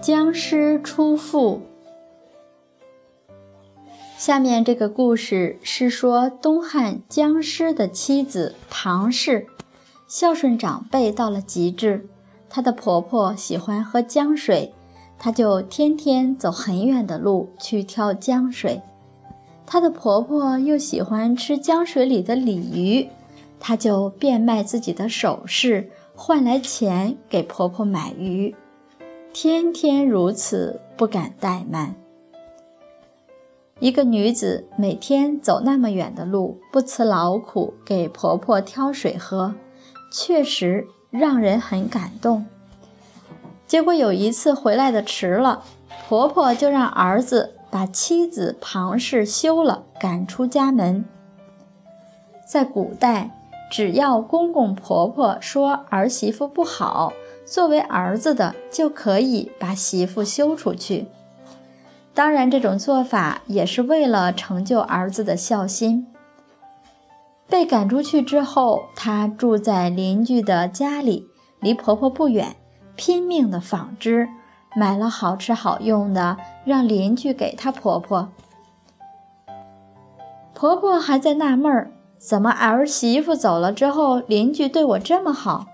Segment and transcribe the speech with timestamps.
[0.00, 1.62] 僵尸出父。
[4.16, 9.46] 下面这个故事是说东汉僵尸的妻子庞氏，
[10.08, 12.08] 孝顺长辈到了极致。
[12.50, 14.72] 她的婆婆喜欢喝江水，
[15.18, 18.82] 她就天天走很远的路去挑江水。
[19.66, 23.08] 她的婆婆又喜欢吃江水里的鲤鱼，
[23.60, 25.90] 她就变卖自己的首饰
[26.20, 28.56] 换来钱给婆婆买鱼，
[29.32, 31.94] 天天如此，不敢怠慢。
[33.78, 39.54] 一个女子每天走那么远的路，不辞劳苦给婆婆挑水喝，
[40.10, 42.44] 确实让人很感动。
[43.68, 45.62] 结果有一次回来的迟了，
[46.08, 51.04] 婆婆就让儿子把妻子庞氏休了，赶出家门。
[52.44, 53.37] 在古代，
[53.70, 57.12] 只要公公婆婆说儿媳妇不好，
[57.44, 61.06] 作为儿子的就可以把媳妇休出去。
[62.14, 66.06] 当然，这种做法也是为了成就儿子的孝心。
[67.46, 71.28] 被赶出去之后，她住在邻居的家里，
[71.60, 72.56] 离婆婆不远，
[72.96, 74.28] 拼命的纺织，
[74.74, 78.28] 买了好吃好用的，让邻居给她婆婆。
[80.52, 85.68] 婆婆还在纳闷儿，怎么儿媳妇走了之后，邻居对我这么好？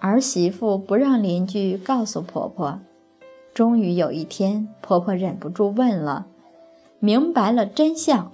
[0.00, 2.80] 儿媳妇不让邻居告诉婆婆。
[3.52, 6.26] 终于有一天，婆婆忍不住问了，
[6.98, 8.32] 明白了真相。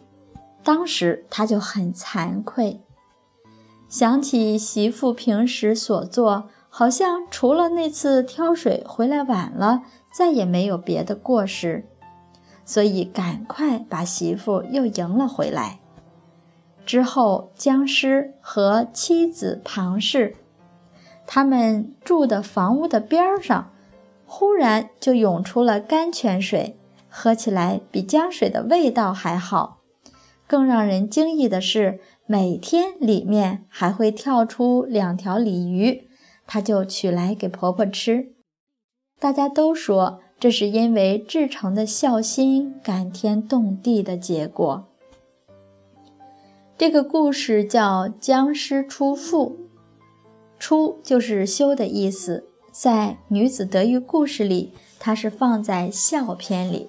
[0.62, 2.81] 当时她就很惭愧，
[3.88, 11.84] 想起媳妇平时所做，好像除了那次挑水回来晚了，再也没有别的过失，
[12.64, 15.80] 所以赶快把媳妇又迎了回来。
[16.91, 20.34] 之后，僵尸和妻子庞氏，
[21.24, 23.70] 他们住的房屋的边上。
[24.27, 26.77] 忽然就涌出了甘泉水，
[27.08, 29.78] 喝起来比江水的味道还好。
[30.48, 36.09] 更让人惊异的是，每天里面还会跳出两条鲤鱼，
[36.44, 38.32] 她就取来给婆婆吃。
[39.20, 44.90] 大家都说这是因为至诚的孝心感天动地的结果。
[46.80, 49.66] 这个故事叫“僵尸出妇
[50.58, 52.46] ”，“出”就是修的意思。
[52.72, 56.88] 在女子德育故事里，它是放在孝篇里。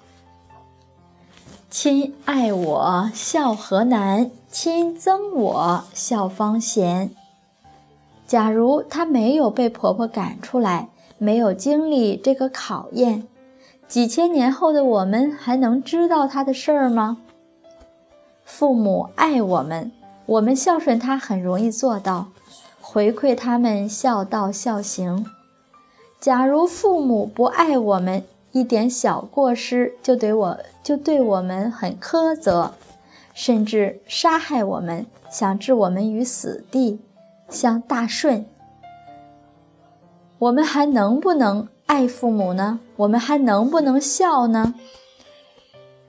[1.69, 7.11] 亲爱我，孝何难；亲憎我，孝方贤。
[8.25, 10.87] 假如她没有被婆婆赶出来，
[11.17, 13.27] 没有经历这个考验，
[13.89, 17.17] 几千年后的我们还能知道她的事儿吗？
[18.53, 19.93] 父母爱我们，
[20.25, 22.27] 我们孝顺他很容易做到，
[22.81, 25.25] 回馈他们孝道孝行。
[26.19, 32.73] 假如父母不爱我们，一点小过失就对我就对我们很苛责，
[33.33, 36.99] 甚至杀害我们，想置我们于死地，
[37.49, 38.45] 像大顺，
[40.37, 42.81] 我们还能不能爱父母呢？
[42.97, 44.75] 我们还能不能孝呢？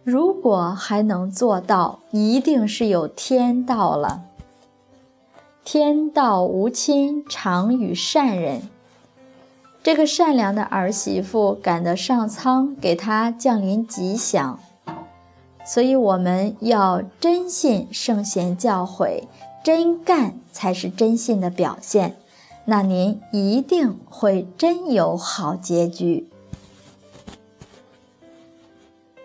[0.05, 4.23] 如果还能做到，一定是有天道了。
[5.65, 8.63] 天道无亲，常与善人。
[9.81, 14.59] 这个善良的儿媳妇赶得上苍，给她降临吉祥，
[15.65, 19.25] 所以我们要真信圣贤教诲，
[19.63, 22.17] 真干才是真信的表现。
[22.65, 26.29] 那您一定会真有好结局。